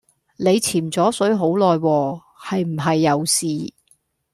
[0.35, 3.71] 你潛左水好耐喎，係唔係有事